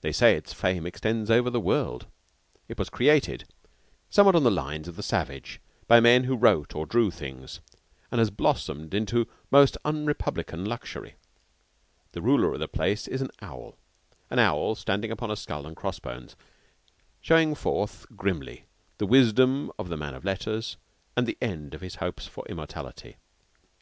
They 0.00 0.12
say 0.12 0.34
its 0.34 0.54
fame 0.54 0.86
extends 0.86 1.30
over 1.30 1.50
the 1.50 1.60
world. 1.60 2.06
It 2.68 2.78
was 2.78 2.88
created, 2.88 3.44
somewhat 4.08 4.34
on 4.34 4.42
the 4.42 4.50
lines 4.50 4.88
of 4.88 4.96
the 4.96 5.02
Savage, 5.02 5.60
by 5.86 6.00
men 6.00 6.24
who 6.24 6.38
wrote 6.38 6.74
or 6.74 6.86
drew 6.86 7.10
things, 7.10 7.60
and 8.10 8.18
has 8.18 8.30
blossomed 8.30 8.94
into 8.94 9.28
most 9.50 9.76
unrepublican 9.84 10.64
luxury. 10.66 11.16
The 12.12 12.22
ruler 12.22 12.54
of 12.54 12.60
the 12.60 12.66
place 12.66 13.06
is 13.06 13.20
an 13.20 13.30
owl 13.42 13.76
an 14.30 14.38
owl 14.38 14.74
standing 14.74 15.10
upon 15.10 15.30
a 15.30 15.36
skull 15.36 15.66
and 15.66 15.76
cross 15.76 15.98
bones, 15.98 16.34
showing 17.20 17.54
forth 17.54 18.06
grimly 18.16 18.64
the 18.96 19.04
wisdom 19.06 19.70
of 19.78 19.90
the 19.90 19.98
man 19.98 20.14
of 20.14 20.24
letters 20.24 20.78
and 21.14 21.26
the 21.26 21.36
end 21.42 21.74
of 21.74 21.82
his 21.82 21.96
hopes 21.96 22.26
for 22.26 22.42
immortality. 22.48 23.16